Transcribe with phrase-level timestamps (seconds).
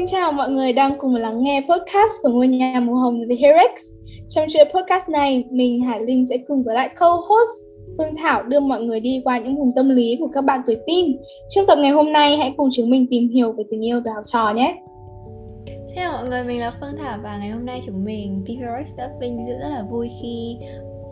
[0.00, 3.36] Xin chào mọi người đang cùng lắng nghe podcast của ngôi nhà màu hồng The
[3.36, 3.70] Herex.
[4.28, 7.48] Trong chuỗi podcast này, mình Hải Linh sẽ cùng với lại co-host
[7.98, 10.76] Phương Thảo đưa mọi người đi qua những vùng tâm lý của các bạn tuổi
[10.86, 11.16] teen.
[11.48, 14.12] Trong tập ngày hôm nay, hãy cùng chúng mình tìm hiểu về tình yêu và
[14.14, 14.76] học trò nhé.
[15.66, 18.96] Xin chào mọi người, mình là Phương Thảo và ngày hôm nay chúng mình TVRX
[18.96, 20.56] đã vinh dự rất là vui khi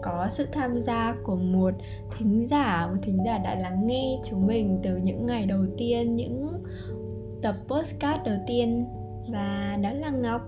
[0.02, 1.75] có sự tham gia của một
[2.18, 6.16] thính giả, một thính giả đã lắng nghe chúng mình từ những ngày đầu tiên,
[6.16, 6.48] những
[7.42, 8.86] tập postcard đầu tiên
[9.32, 10.42] và đó là Ngọc.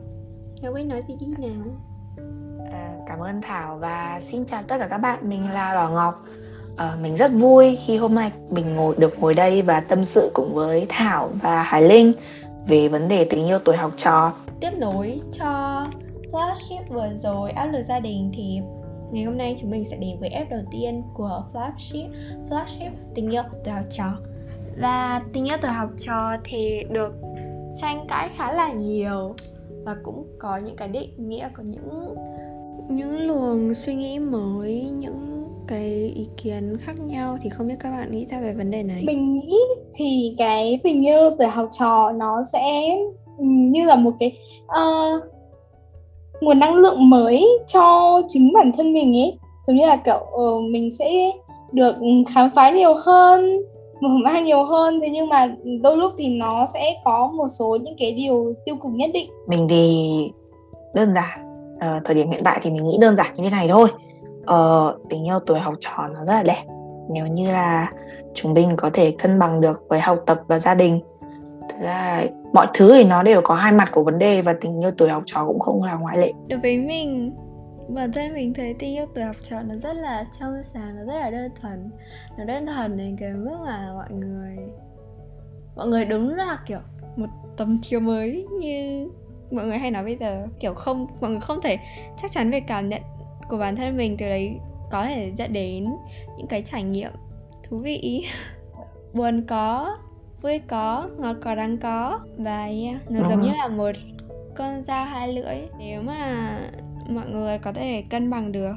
[0.62, 1.62] Ngọc ấy nói gì đi nào?
[2.72, 6.24] À, cảm ơn Thảo và xin chào tất cả các bạn, mình là Bảo Ngọc.
[6.76, 10.30] À, mình rất vui khi hôm nay mình ngồi được ngồi đây và tâm sự
[10.34, 12.12] cùng với Thảo và Hải Linh
[12.66, 14.32] về vấn đề tình yêu tuổi học trò.
[14.60, 15.84] Tiếp nối cho
[16.32, 18.60] flagship vừa rồi áp lực gia đình thì
[19.12, 22.08] ngày hôm nay chúng mình sẽ đến với app đầu tiên của flagship
[22.48, 24.12] flagship tình yêu tuổi học trò
[24.78, 27.12] và tình yêu tuổi học trò thì được
[27.80, 29.34] tranh cãi khá là nhiều
[29.84, 32.14] và cũng có những cái định nghĩa có những
[32.88, 37.38] những luồng suy nghĩ mới những cái ý kiến khác nhau.
[37.42, 39.02] Thì không biết các bạn nghĩ sao về vấn đề này?
[39.06, 39.58] Mình nghĩ
[39.94, 42.98] thì cái tình yêu tuổi học trò nó sẽ
[43.38, 45.24] như là một cái uh,
[46.40, 49.38] nguồn năng lượng mới cho chính bản thân mình ấy.
[49.66, 51.32] Giống như là kiểu uh, mình sẽ
[51.72, 51.94] được
[52.34, 53.62] khám phá nhiều hơn
[54.00, 55.00] mở mang nhiều hơn.
[55.00, 58.76] Thế nhưng mà đôi lúc thì nó sẽ có một số những cái điều tiêu
[58.82, 59.30] cực nhất định.
[59.46, 60.08] Mình thì
[60.94, 63.68] đơn giản uh, thời điểm hiện tại thì mình nghĩ đơn giản như thế này
[63.68, 63.88] thôi.
[64.40, 66.64] Uh, tình yêu tuổi học trò nó rất là đẹp.
[67.10, 67.92] Nếu như là
[68.34, 71.00] chúng mình có thể cân bằng được với học tập và gia đình
[71.68, 74.84] thực ra mọi thứ thì nó đều có hai mặt của vấn đề và tình
[74.84, 76.32] yêu tuổi học trò cũng không là ngoại lệ.
[76.48, 77.34] Đối với mình
[77.94, 81.12] bản thân mình thấy tình yêu tuổi học trò nó rất là trong sáng nó
[81.12, 81.90] rất là đơn thuần.
[82.38, 84.56] Nó đơn thuần đến cái mức mà mọi người
[85.76, 86.78] mọi người đúng là kiểu
[87.16, 89.08] một tấm chiếu mới như
[89.50, 90.46] mọi người hay nói bây giờ.
[90.60, 91.78] Kiểu không mọi người không thể
[92.22, 93.02] chắc chắn về cảm nhận
[93.48, 94.58] của bản thân mình từ đấy
[94.90, 95.86] có thể dẫn đến
[96.36, 97.10] những cái trải nghiệm
[97.62, 98.26] thú vị.
[99.12, 99.98] Buồn có
[100.42, 102.20] vui có ngọt có đắng có.
[102.36, 103.92] Và yeah, nó giống như là một
[104.56, 105.56] con dao hai lưỡi.
[105.78, 106.58] Nếu mà
[107.10, 108.74] mọi người có thể cân bằng được.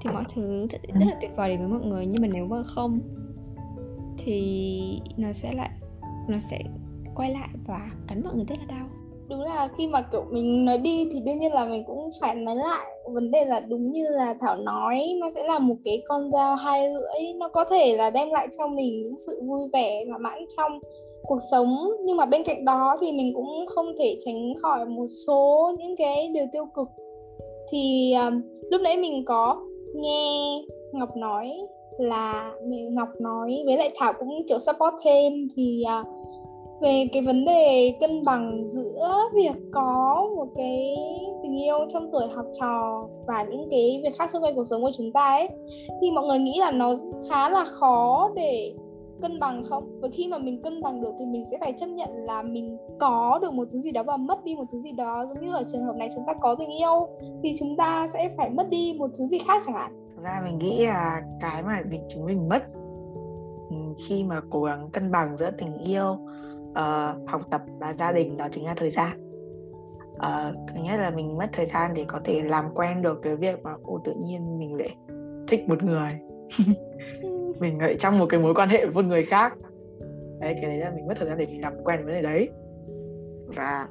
[0.00, 2.46] Thì mọi thứ rất, rất là tuyệt vời đến với mọi người nhưng mà nếu
[2.46, 3.00] mà không
[4.18, 5.70] thì nó sẽ lại
[6.28, 6.62] nó sẽ
[7.14, 8.86] quay lại và cắn mọi người rất là đau.
[9.28, 12.34] Đúng là khi mà kiểu mình nói đi thì đương nhiên là mình cũng phải
[12.34, 12.86] nói lại.
[13.12, 16.56] Vấn đề là đúng như là thảo nói nó sẽ là một cái con dao
[16.56, 20.18] hai lưỡi nó có thể là đem lại cho mình những sự vui vẻ và
[20.18, 20.80] mãn trong
[21.22, 21.90] cuộc sống.
[22.04, 25.96] Nhưng mà bên cạnh đó thì mình cũng không thể tránh khỏi một số những
[25.96, 26.88] cái điều tiêu cực
[27.74, 28.40] thì um,
[28.70, 29.62] lúc nãy mình có
[29.94, 30.60] nghe
[30.92, 31.52] ngọc nói
[31.98, 32.52] là
[32.90, 36.06] ngọc nói với lại thảo cũng kiểu support thêm thì uh,
[36.80, 40.96] về cái vấn đề cân bằng giữa việc có một cái
[41.42, 44.82] tình yêu trong tuổi học trò và những cái việc khác xung quanh cuộc sống
[44.82, 45.48] của chúng ta ấy
[46.00, 46.94] thì mọi người nghĩ là nó
[47.28, 48.74] khá là khó để
[49.20, 50.00] cân bằng không?
[50.00, 52.76] Và khi mà mình cân bằng được thì mình sẽ phải chấp nhận là mình
[53.00, 55.52] có được một thứ gì đó và mất đi một thứ gì đó giống như
[55.52, 57.08] ở trường hợp này chúng ta có tình yêu
[57.42, 59.92] thì chúng ta sẽ phải mất đi một thứ gì khác chẳng hạn.
[60.16, 62.62] Thật ra mình nghĩ là cái mà mình chúng mình mất
[63.70, 63.76] ừ,
[64.08, 66.18] khi mà cố gắng cân bằng giữa tình yêu
[66.70, 69.20] uh, học tập và gia đình đó chính là thời gian.
[70.14, 73.36] Uh, thứ nhất là mình mất thời gian để có thể làm quen được cái
[73.36, 74.96] việc mà ô tự nhiên mình lại
[75.48, 76.10] thích một người.
[77.60, 79.56] Mình lại trong một cái mối quan hệ với một người khác.
[80.40, 82.50] Đấy cái đấy là mình mất thời gian để mình làm quen với đề đấy
[83.56, 83.88] và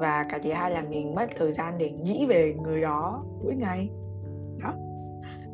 [0.00, 3.54] và cái thứ hai là mình mất thời gian để nghĩ về người đó mỗi
[3.54, 3.90] ngày.
[4.62, 4.72] Đó.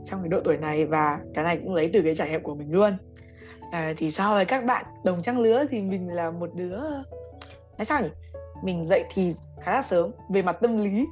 [0.05, 2.55] Trong cái độ tuổi này và cái này cũng lấy từ cái trải nghiệm của
[2.55, 2.97] mình luôn.
[3.71, 6.81] À, thì so với các bạn đồng trang lứa thì mình là một đứa
[7.79, 8.09] nói sao nhỉ?
[8.63, 11.07] Mình dậy thì khá là sớm về mặt tâm lý.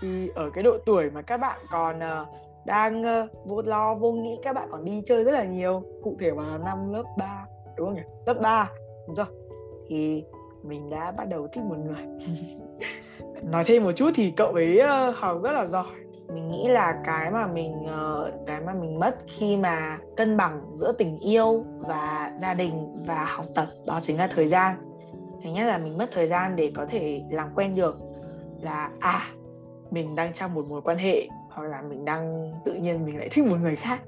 [0.00, 2.28] Thì ở cái độ tuổi mà các bạn còn uh,
[2.66, 5.82] đang uh, vô lo vô nghĩ các bạn còn đi chơi rất là nhiều.
[6.02, 7.46] Cụ thể vào năm lớp 3
[7.76, 8.02] đúng không nhỉ?
[8.26, 8.70] Lớp 3
[9.06, 9.26] đúng rồi.
[9.88, 10.24] Thì
[10.62, 12.04] mình đã bắt đầu thích một người.
[13.42, 15.86] Nói thêm một chút thì cậu ấy uh, học rất là giỏi.
[16.34, 20.60] Mình nghĩ là cái mà mình uh, cái mà mình mất khi mà cân bằng
[20.74, 24.76] giữa tình yêu và gia đình và học tập đó chính là thời gian.
[25.44, 27.98] Thứ nhất là mình mất thời gian để có thể làm quen được
[28.60, 29.26] là à
[29.90, 33.28] mình đang trong một mối quan hệ hoặc là mình đang tự nhiên mình lại
[33.28, 34.00] thích một người khác.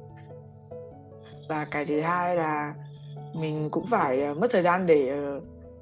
[1.48, 2.74] Và cái thứ hai là
[3.34, 5.12] mình cũng phải ờ, mất thời gian để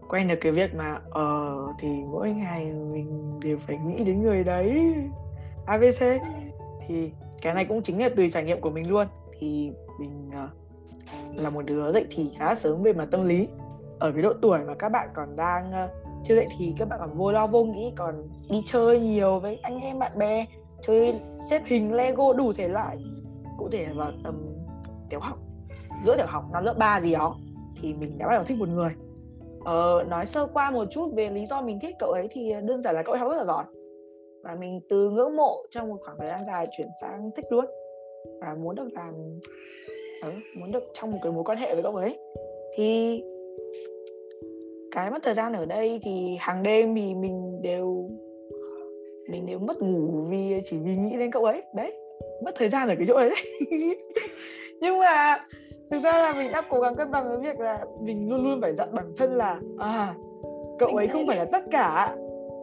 [0.09, 4.23] quen được cái việc mà ờ uh, thì mỗi ngày mình đều phải nghĩ đến
[4.23, 4.95] người đấy.
[5.67, 6.03] Abc
[6.87, 7.11] thì
[7.43, 9.07] cái này cũng chính là từ trải nghiệm của mình luôn.
[9.39, 10.51] Thì mình uh,
[11.37, 13.49] là một đứa dậy thì khá sớm về mặt tâm lý.
[13.99, 15.91] Ở cái độ tuổi mà các bạn còn đang uh,
[16.25, 19.57] chưa dậy thì các bạn còn vô lo vô nghĩ còn đi chơi nhiều với
[19.63, 20.47] anh em bạn bè
[20.83, 21.21] chơi
[21.51, 22.99] xếp hình lego đủ thể loại.
[23.59, 24.57] Cụ thể vào tầm
[25.11, 25.39] tiểu học
[26.05, 27.37] giữa tiểu học năm lớp 3 gì đó
[27.81, 28.91] thì mình đã bắt đầu thích một người
[29.69, 32.61] ờ, nói sơ qua một chút về lý do mình thích cậu ấy thì à,
[32.61, 33.65] đơn giản là cậu ấy học rất là giỏi.
[34.43, 37.65] Và mình từ ngưỡng mộ trong một khoảng thời gian dài chuyển sang thích luôn.
[38.41, 39.15] Và muốn được làm
[40.23, 40.31] ừ,
[40.61, 42.19] muốn được trong một cái mối quan hệ với cậu ấy.
[42.77, 43.23] Thì
[44.93, 48.11] cái mất thời gian ở đây thì hàng đêm thì mình đều
[49.31, 51.63] mình đều mất ngủ vì chỉ vì nghĩ đến cậu ấy.
[51.75, 51.93] Đấy
[52.45, 53.45] mất thời gian ở cái chỗ ấy đấy.
[54.81, 55.47] Nhưng mà
[55.91, 58.61] thực ra là mình đã cố gắng cân bằng cái việc là mình luôn luôn
[58.61, 60.15] phải dặn bản thân là à
[60.79, 62.15] cậu ấy không phải là tất cả.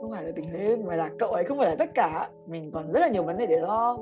[0.02, 2.30] Không phải là tình thế mà là cậu ấy không phải là tất cả.
[2.46, 3.98] Mình còn rất là nhiều vấn đề để lo.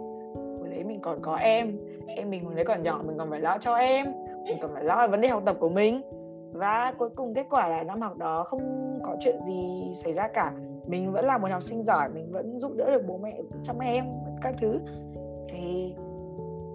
[0.59, 1.77] Hồi đấy mình còn có em
[2.07, 4.05] em mình hồi đấy còn nhỏ mình còn phải lo cho em.
[4.47, 6.01] Mình còn phải lo vấn đề học tập của mình.
[6.53, 8.61] Và cuối cùng kết quả là năm học đó không
[9.03, 10.51] có chuyện gì xảy ra cả.
[10.87, 13.79] Mình vẫn là một học sinh giỏi mình vẫn giúp đỡ được bố mẹ chăm
[13.79, 14.05] em
[14.41, 14.79] các thứ.
[15.49, 15.95] Thì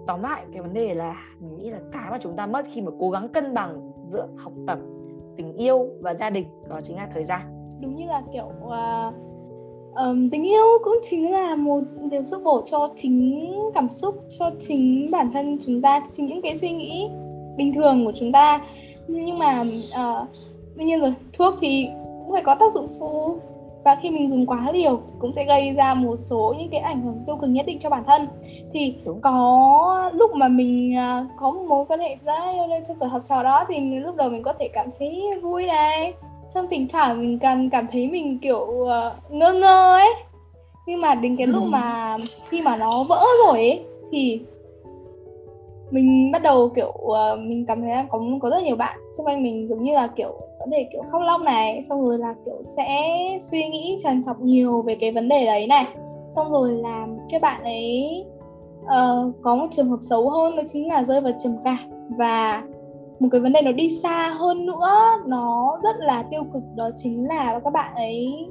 [0.07, 2.81] tóm lại cái vấn đề là mình nghĩ là cái mà chúng ta mất khi
[2.81, 4.79] mà cố gắng cân bằng giữa học tập
[5.37, 7.41] tình yêu và gia đình đó chính là thời gian.
[7.81, 9.13] Đúng như là kiểu uh,
[9.95, 11.81] um, tình yêu cũng chính là một
[12.11, 16.41] điều giúp bổ cho chính cảm xúc cho chính bản thân chúng ta chính những
[16.41, 17.09] cái suy nghĩ
[17.57, 18.61] bình thường của chúng ta.
[19.07, 19.63] Nhưng mà
[19.93, 20.27] ờ, uh,
[20.77, 21.89] tuy nhiên rồi thuốc thì
[22.23, 23.39] cũng phải có tác dụng phụ
[23.89, 27.01] và khi mình dùng quá liều cũng sẽ gây ra một số những cái ảnh
[27.01, 28.27] hưởng tiêu cực nhất định cho bản thân.
[28.71, 29.21] Thì Đúng.
[29.21, 32.17] có lúc mà mình uh, có một mối quan hệ
[32.53, 35.23] yêu lên trong tuổi học trò đó thì lúc đầu mình có thể cảm thấy
[35.41, 36.13] vui này.
[36.47, 38.89] Xong thỉnh thoảng mình cần cảm thấy mình kiểu uh,
[39.31, 40.13] ngơ ngơ ấy.
[40.87, 42.17] Nhưng mà đến cái lúc mà
[42.49, 43.81] khi mà nó vỡ rồi ấy
[44.11, 44.41] thì
[45.91, 49.25] mình bắt đầu kiểu uh, mình cảm thấy là có có rất nhiều bạn xung
[49.25, 52.33] quanh mình giống như là kiểu có thể kiểu khóc lóc này xong rồi là
[52.45, 53.09] kiểu sẽ
[53.41, 55.85] suy nghĩ trằn trọc nhiều về cái vấn đề đấy này.
[56.29, 58.25] Xong rồi làm cho bạn ấy
[58.83, 61.77] uh, có một trường hợp xấu hơn đó chính là rơi vào trầm cảm.
[62.17, 62.63] Và
[63.19, 64.89] một cái vấn đề nó đi xa hơn nữa
[65.25, 68.47] nó rất là tiêu cực đó chính là các bạn ấy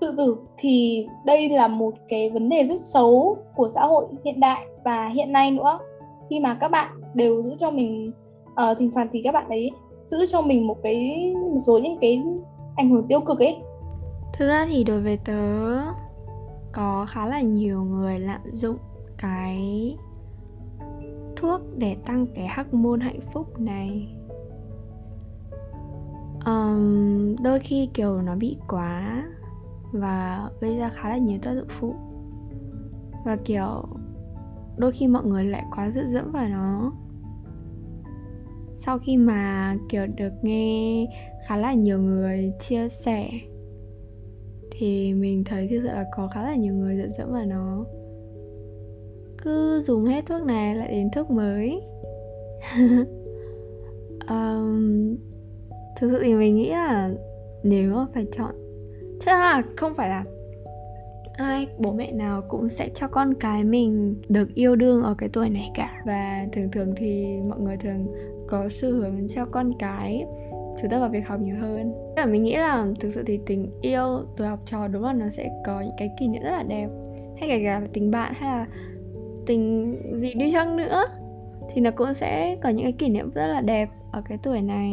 [0.00, 0.36] tự tử.
[0.58, 5.08] Thì đây là một cái vấn đề rất xấu của xã hội hiện đại và
[5.08, 5.78] hiện nay nữa.
[6.30, 8.12] Khi mà các bạn đều giữ cho mình
[8.50, 9.70] uh, thỉnh thoảng thì các bạn ấy
[10.04, 12.24] giữ cho mình một cái một số những cái
[12.76, 13.56] ảnh hưởng tiêu cực ấy.
[14.32, 15.78] Thực ra thì đối với tớ
[16.72, 18.76] có khá là nhiều người lạm dụng
[19.18, 19.96] cái
[21.36, 24.16] thuốc để tăng cái hormone hạnh phúc này.
[26.46, 29.24] Um, đôi khi kiểu nó bị quá
[29.92, 31.94] và gây ra khá là nhiều tác dụng phụ.
[33.24, 33.84] Và kiểu
[34.76, 36.92] đôi khi mọi người lại quá dựa dẫm vào nó
[38.84, 41.06] sau khi mà kiểu được nghe
[41.46, 43.30] khá là nhiều người chia sẻ
[44.70, 47.84] thì mình thấy thực sự là có khá là nhiều người giận dẫm vào nó
[49.42, 51.80] cứ dùng hết thuốc này lại đến thuốc mới.
[54.28, 55.16] Um,
[55.96, 57.10] thực sự thì mình nghĩ là
[57.62, 58.54] nếu mà phải chọn
[59.20, 60.24] chắc là không phải là
[61.42, 65.28] ai, bố mẹ nào cũng sẽ cho con cái mình được yêu đương ở cái
[65.32, 66.02] tuổi này cả.
[66.06, 68.06] Và thường thường thì mọi người thường
[68.48, 70.26] có xu hướng cho con cái
[70.82, 71.92] chú tâm vào việc học nhiều hơn.
[71.92, 75.12] Nhưng mà mình nghĩ là thực sự thì tình yêu tuổi học trò đúng là
[75.12, 76.88] nó sẽ có những cái kỷ niệm rất là đẹp.
[77.40, 78.66] Hay kể cả là tình bạn hay là
[79.46, 81.04] tình gì đi chăng nữa
[81.74, 84.60] thì nó cũng sẽ có những cái kỷ niệm rất là đẹp ở cái tuổi
[84.60, 84.92] này.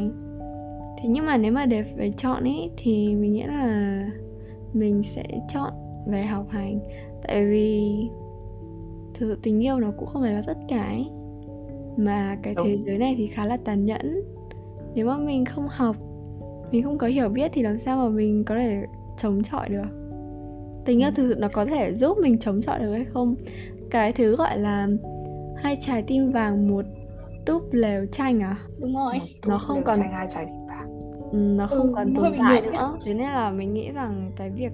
[0.98, 4.04] Thế nhưng mà nếu mà để phải chọn ấy thì mình nghĩ là
[4.74, 5.24] mình sẽ
[5.54, 5.74] chọn
[6.12, 6.80] về học hành.
[7.28, 7.98] Tại vì
[9.14, 11.06] thực sự tình yêu nó cũng không phải là tất cả ấy.
[11.98, 12.66] mà cái Đúng.
[12.66, 14.22] thế giới này thì khá là tàn nhẫn.
[14.96, 15.96] Nếu mà mình không học
[16.72, 18.86] mình không có hiểu biết thì làm sao mà mình có thể
[19.18, 19.88] chống chọi được?
[20.86, 21.14] Tình yêu ừ.
[21.16, 23.36] thực sự nó có thể giúp mình chống chọi được hay không?
[23.92, 24.88] Cái thứ gọi là
[25.56, 26.86] hai trái tim vàng một
[27.46, 28.58] túp lều tranh à?
[28.80, 29.14] Đúng rồi.
[29.48, 30.90] Nó không còn tranh hai trái tim vàng.
[31.32, 32.98] Ừ, nó không ừ, còn tồn tại nữa.
[33.06, 34.72] Thế nên là mình nghĩ rằng cái việc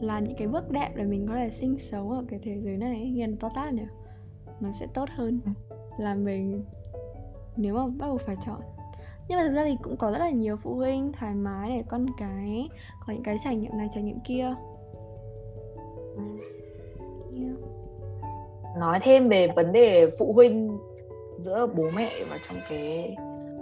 [0.00, 2.76] là những cái bước đẹp để mình có thể sinh sống ở cái thế giới
[2.76, 3.82] này nghiền to tát nhỉ
[4.60, 5.50] nó sẽ tốt hơn ừ.
[5.98, 6.64] là mình
[7.56, 8.60] nếu mà bắt buộc phải chọn
[9.28, 11.82] nhưng mà thực ra thì cũng có rất là nhiều phụ huynh thoải mái để
[11.88, 12.68] con cái
[13.06, 14.54] có những cái trải nghiệm này trải nghiệm kia
[17.34, 17.56] yeah.
[18.78, 20.78] nói thêm về vấn đề phụ huynh
[21.38, 23.16] giữa bố mẹ và trong cái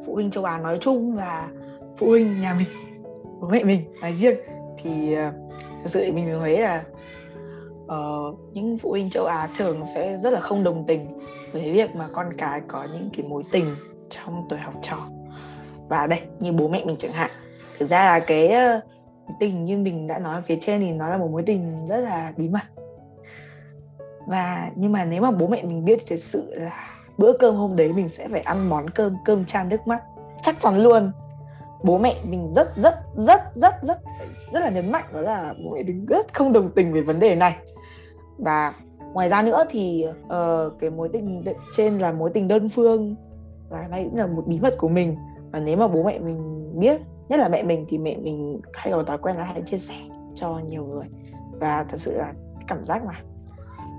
[0.07, 1.51] phụ huynh châu Á nói chung và
[1.97, 3.03] phụ huynh nhà mình
[3.41, 4.37] bố mẹ mình nói riêng
[4.83, 5.48] thì uh,
[5.83, 6.85] thực sự mình thấy là
[7.85, 11.21] uh, những phụ huynh châu Á thường sẽ rất là không đồng tình
[11.53, 13.77] với việc mà con cái có những cái mối tình
[14.09, 14.97] trong tuổi học trò.
[15.89, 17.31] Và đây như bố mẹ mình chẳng hạn.
[17.79, 18.83] Thực ra là cái uh,
[19.41, 22.01] tình như mình đã nói ở phía trên thì nó là một mối tình rất
[22.01, 22.85] là bí mật.
[24.27, 27.55] Và nhưng mà nếu mà bố mẹ mình biết thì thực sự là bữa cơm
[27.55, 30.03] hôm đấy mình sẽ phải ăn món cơm cơm chan nước mắt
[30.43, 31.13] chắc chắn luôn.
[31.83, 33.99] Bố mẹ mình rất rất rất rất rất
[34.53, 37.21] rất là nhấn mạnh đó là bố mẹ đứng rất không đồng tình về vấn
[37.21, 37.57] đề này.
[38.39, 38.75] Và
[39.13, 43.15] ngoài ra nữa thì uh, cái mối tình trên là mối tình đơn phương
[43.69, 45.17] và đây cũng là một bí mật của mình.
[45.53, 48.93] Và nếu mà bố mẹ mình biết nhất là mẹ mình thì mẹ mình hay
[48.93, 49.95] có thói quen là hay chia sẻ
[50.35, 51.07] cho nhiều người.
[51.53, 52.33] Và thật sự là
[52.67, 53.15] cảm giác mà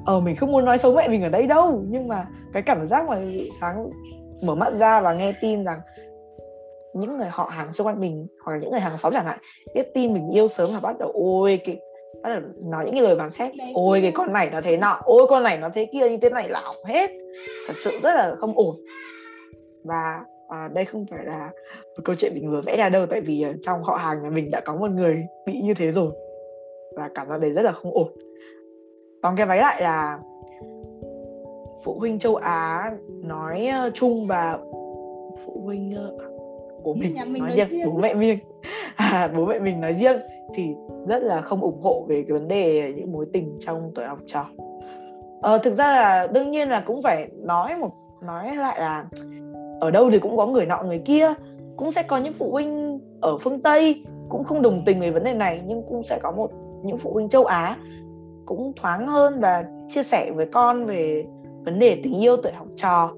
[0.05, 2.88] ờ mình không muốn nói xấu mẹ mình ở đây đâu nhưng mà cái cảm
[2.88, 3.22] giác mà
[3.62, 3.89] sáng
[4.41, 5.79] mở mắt ra và nghe tin rằng
[7.00, 9.39] những người họ hàng xung quanh mình hoặc là những người hàng xóm chẳng hạn
[9.75, 11.79] biết tin mình yêu sớm và bắt đầu ôi cái
[12.24, 15.01] bắt đầu nói những cái lời phán xét ôi cái con này nó thế nọ
[15.03, 17.12] ôi con này nó thế kia như thế này là hỏng hết.
[17.68, 18.75] Thật sự rất là không ổn.
[19.84, 21.50] Và à, đây không phải là
[21.98, 24.51] một câu chuyện mình vừa vẽ ra đâu tại vì trong họ hàng nhà mình
[24.51, 26.12] đã có một người bị như thế rồi.
[26.96, 28.08] Và cảm giác đấy rất là không ổn.
[29.24, 30.20] Còn cái váy lại là
[31.84, 32.91] phụ huynh châu Á
[33.24, 34.58] nói uh, chung và
[35.46, 36.29] phụ huynh uh,
[36.84, 38.40] của mình, mình nói, riêng, riêng bố mẹ mình.
[38.96, 40.20] À, bố mẹ mình nói riêng
[40.56, 40.76] thì
[41.08, 44.20] rất là không ủng hộ về cái vấn đề những mối tình trong tuổi học
[44.26, 44.46] trò.
[45.42, 49.06] Ờ, thực ra là đương nhiên là cũng phải nói một nói lại là
[49.80, 51.34] ở đâu thì cũng có người nọ người kia
[51.78, 55.24] cũng sẽ có những phụ huynh ở phương tây cũng không đồng tình về vấn
[55.24, 56.52] đề này nhưng cũng sẽ có một
[56.84, 57.78] những phụ huynh châu á
[58.46, 61.26] cũng thoáng hơn và chia sẻ với con về
[61.66, 63.12] vấn đề tình yêu tuổi học trò.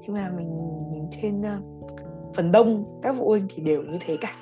[0.00, 0.48] Nhưng mà mình
[0.90, 1.42] nhìn trên
[2.36, 4.32] phần đông các phụ huynh thì đều như thế cả.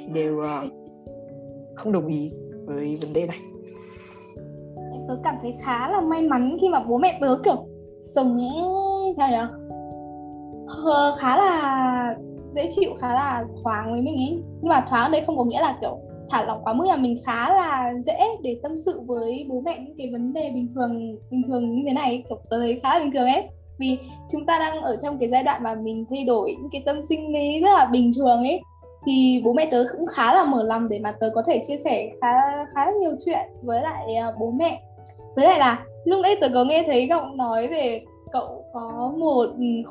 [0.00, 0.72] Thì đều uh,
[1.74, 2.32] không đồng ý
[2.66, 3.38] với vấn đề này.
[5.08, 7.66] Tớ cảm thấy khá là may mắn khi mà bố mẹ tớ kiểu
[8.00, 8.38] sống
[9.16, 9.38] sao nhỉ
[11.18, 12.16] khá là
[12.54, 14.42] dễ chịu khá là thoáng với mình ấy.
[14.60, 15.98] Nhưng mà thoáng đây không có nghĩa là kiểu
[16.30, 19.78] thả lỏng quá mức là mình khá là dễ để tâm sự với bố mẹ
[19.86, 22.98] những cái vấn đề bình thường bình thường như thế này kiểu tớ thấy khá
[22.98, 23.48] là bình thường ấy
[23.78, 23.98] vì
[24.32, 27.02] chúng ta đang ở trong cái giai đoạn mà mình thay đổi những cái tâm
[27.02, 28.60] sinh lý rất là bình thường ấy
[29.06, 31.76] thì bố mẹ tớ cũng khá là mở lòng để mà tớ có thể chia
[31.76, 34.82] sẻ khá khá nhiều chuyện với lại uh, bố mẹ
[35.36, 38.00] với lại là lúc nãy tớ có nghe thấy cậu nói về
[38.32, 39.46] cậu có một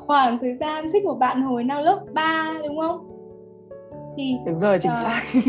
[0.06, 2.98] khoảng thời gian thích một bạn hồi năm lớp 3 đúng không?
[4.16, 5.22] Thì đúng rồi chính uh, xác.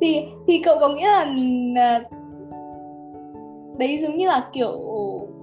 [0.00, 2.02] thì thì cậu có nghĩa là uh,
[3.78, 4.80] đấy giống như là kiểu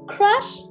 [0.08, 0.71] crush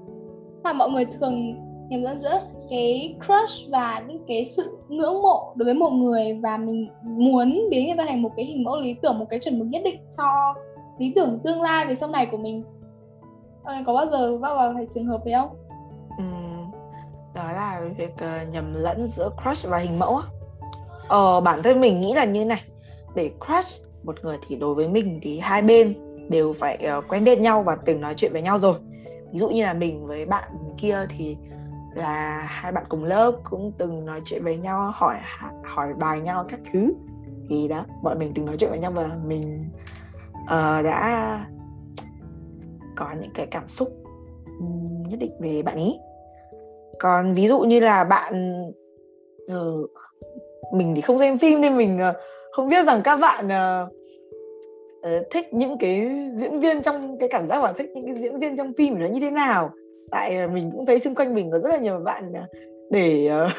[0.64, 1.54] là mọi người thường
[1.88, 2.38] nhầm lẫn giữa
[2.70, 7.68] cái crush và những cái sự ngưỡng mộ đối với một người và mình muốn
[7.70, 9.82] biến người ta thành một cái hình mẫu lý tưởng một cái chuẩn mực nhất
[9.84, 10.54] định cho
[10.98, 12.64] lý tưởng tương lai về sau này của mình.
[13.62, 15.50] Ờ, có bao giờ vào vào phải trường hợp đấy không?
[16.18, 16.24] Ừ,
[17.34, 20.20] đó là việc uh, nhầm lẫn giữa crush và hình mẫu
[21.10, 22.62] Ờ, bản thân mình nghĩ là như này
[23.14, 25.94] để crush một người thì đối với mình thì hai bên
[26.28, 28.74] đều phải uh, quen biết nhau và từng nói chuyện với nhau rồi
[29.32, 31.36] ví dụ như là mình với bạn kia thì
[31.94, 35.16] là hai bạn cùng lớp cũng từng nói chuyện với nhau hỏi
[35.64, 36.92] hỏi bài nhau các thứ.
[37.48, 39.70] Thì đó bọn mình từng nói chuyện với nhau và mình
[40.42, 41.46] uh, đã
[42.96, 43.88] có những cái cảm xúc
[45.08, 45.98] nhất định về bạn ý.
[46.98, 48.64] Còn ví dụ như là bạn
[49.52, 49.90] uh,
[50.72, 52.16] mình thì không xem phim nên mình uh,
[52.52, 53.99] không biết rằng các bạn uh,
[55.06, 58.38] uh, thích những cái diễn viên trong cái cảm giác và thích những cái diễn
[58.38, 59.70] viên trong phim nó như thế nào?
[60.10, 62.42] Tại ờ, mình cũng thấy xung quanh mình có rất là nhiều bạn ờ,
[62.90, 63.52] để uh,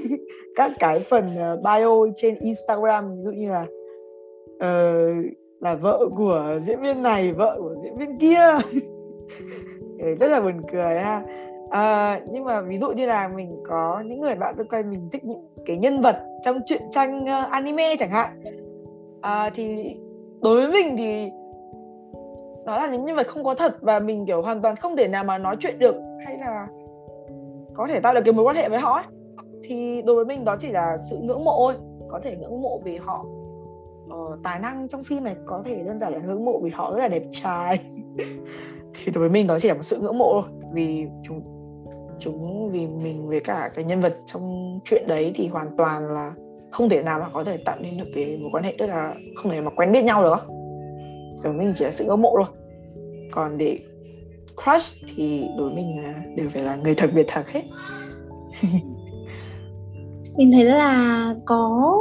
[0.56, 3.66] các cái phần bio trên Instagram ví dụ như là
[4.54, 5.26] uh,
[5.60, 8.58] là vợ của diễn viên này vợ của diễn viên kia.
[9.98, 11.22] Ừ, rất là buồn cười ha.
[11.70, 15.08] À, nhưng mà ví dụ như là mình có những người bạn xung quanh mình
[15.12, 18.28] thích những cái nhân vật trong truyện tranh anime chẳng hạn.
[19.20, 19.96] À, thì
[20.46, 21.30] đối với mình thì
[22.66, 25.08] đó là những nhân vật không có thật và mình kiểu hoàn toàn không thể
[25.08, 25.94] nào mà nói chuyện được
[26.26, 26.68] hay là
[27.74, 29.04] có thể tạo được cái mối quan hệ với họ ấy.
[29.62, 31.74] thì đối với mình đó chỉ là sự ngưỡng mộ thôi
[32.08, 33.24] có thể ngưỡng mộ vì họ
[34.10, 36.90] ờ, tài năng trong phim này có thể đơn giản là ngưỡng mộ vì họ
[36.90, 37.78] rất là đẹp trai
[38.94, 41.40] thì đối với mình đó chỉ là một sự ngưỡng mộ thôi vì chúng
[42.18, 46.32] chúng vì mình với cả cái nhân vật trong chuyện đấy thì hoàn toàn là
[46.76, 49.14] không thể nào mà có thể tạo nên được cái mối quan hệ tức là
[49.36, 50.46] không thể mà quen biết nhau được.
[51.44, 52.54] Rồi mình chỉ là sự ngưỡng mộ thôi.
[53.30, 53.78] Còn để
[54.64, 55.96] crush thì đối mình
[56.36, 57.62] đều phải là người thật biệt thật hết.
[60.36, 61.96] Mình thấy là có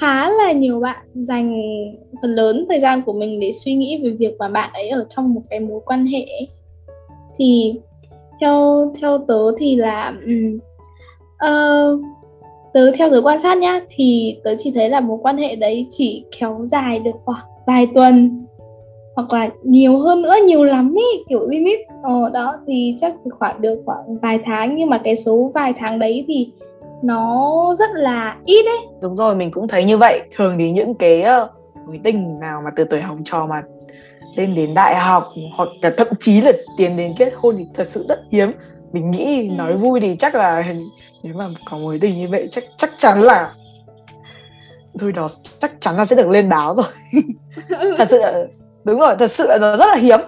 [0.00, 1.54] khá là nhiều bạn dành
[2.22, 5.06] phần lớn thời gian của mình để suy nghĩ về việc mà bạn ấy ở
[5.08, 6.26] trong một cái mối quan hệ
[7.38, 7.80] thì
[8.40, 10.58] theo theo tớ thì là um,
[11.46, 12.00] uh,
[12.74, 15.86] tớ theo tớ quan sát nhá, thì tớ chỉ thấy là mối quan hệ đấy
[15.90, 18.46] chỉ kéo dài được khoảng vài tuần,
[19.16, 21.78] hoặc là nhiều hơn nữa, nhiều lắm ý, kiểu limit.
[22.02, 25.98] Ờ đó, thì chắc khoảng, được khoảng vài tháng, nhưng mà cái số vài tháng
[25.98, 26.50] đấy thì
[27.02, 30.20] nó rất là ít đấy đúng rồi, mình cũng thấy như vậy.
[30.36, 31.48] Thường thì những cái ờ,
[31.86, 33.62] mối tình nào mà từ tuổi học trò mà
[34.36, 35.24] lên đến đại học,
[35.56, 38.50] hoặc là thậm chí là tiến đến kết hôn thì thật sự rất hiếm
[38.94, 39.54] mình nghĩ ừ.
[39.54, 40.64] nói vui thì chắc là
[41.22, 43.54] nếu mà có mối tình như vậy chắc chắc chắn là
[44.98, 46.86] thôi đó chắc chắn là sẽ được lên báo rồi
[47.98, 48.44] thật sự là
[48.84, 50.20] đúng rồi thật sự là nó rất là hiếm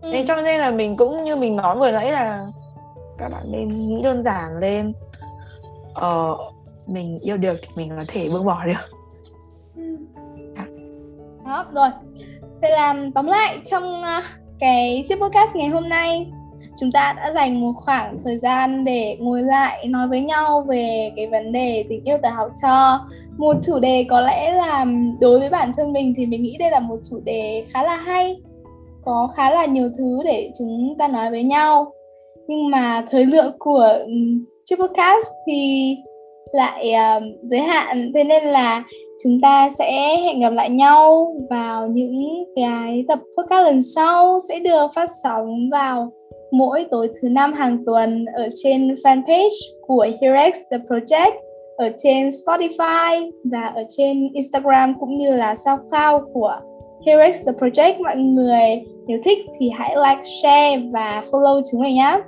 [0.00, 0.10] ừ.
[0.12, 2.46] thế cho nên là mình cũng như mình nói vừa nãy là
[3.18, 4.92] các bạn nên nghĩ đơn giản lên
[5.94, 6.36] ờ,
[6.86, 8.96] mình yêu được thì mình có thể buông bỏ được
[9.76, 9.96] ừ.
[11.44, 11.88] đó rồi
[12.60, 14.24] vậy là tóm lại trong uh,
[14.58, 16.30] cái chiếc podcast ngày hôm nay
[16.80, 21.12] chúng ta đã dành một khoảng thời gian để ngồi lại nói với nhau về
[21.16, 23.00] cái vấn đề tình yêu tại học trò.
[23.38, 24.86] Một chủ đề có lẽ là
[25.20, 27.96] đối với bản thân mình thì mình nghĩ đây là một chủ đề khá là
[27.96, 28.36] hay
[29.04, 31.92] có khá là nhiều thứ để chúng ta nói với nhau.
[32.48, 34.12] Nhưng mà thời lượng của ừ,
[34.64, 35.96] chiếc podcast thì
[36.52, 38.84] lại uh, giới hạn thế nên là
[39.24, 44.58] chúng ta sẽ hẹn gặp lại nhau vào những cái tập podcast lần sau sẽ
[44.58, 46.12] được phát sóng vào
[46.50, 51.32] mỗi tối thứ năm hàng tuần ở trên fanpage của Herex The Project
[51.76, 56.56] ở trên Spotify và ở trên Instagram cũng như là SoundCloud của
[57.06, 61.94] Herex The Project mọi người nếu thích thì hãy like, share và follow chúng mình
[61.94, 62.20] nhé.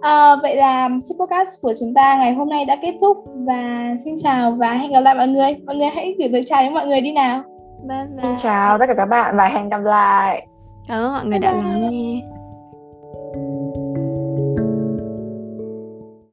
[0.00, 3.94] À, vậy là chiếc podcast của chúng ta ngày hôm nay đã kết thúc và
[4.04, 5.56] xin chào và hẹn gặp lại mọi người.
[5.66, 7.42] Mọi người hãy gửi lời chào đến mọi người đi nào.
[7.88, 8.22] Bye bye.
[8.22, 10.46] Xin chào tất cả các bạn và hẹn gặp lại.
[10.88, 12.37] Cảm ơn mọi người bye đã lắng nghe.